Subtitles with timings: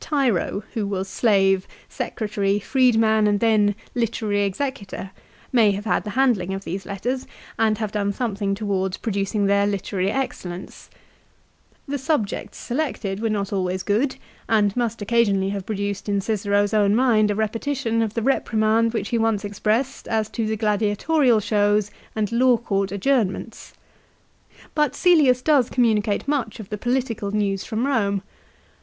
[0.00, 5.10] Tiro, who was slave, secretary, freed man, and then literary executor,
[5.52, 7.26] may have had the handling of these letters,
[7.58, 10.88] and have done something towards producing their literary excellence.
[11.86, 13.58] The subjects selected were not C I LIC I A.
[13.58, 14.16] 103 always good,
[14.48, 19.10] and must occasionally have produced in Cicero's own mind a repetition of the reprimand which
[19.10, 23.74] he once expressed as to the gladiatorial shows and law court adjourn ments.
[24.74, 28.22] But Caelius does communicate much of the political news from Eome.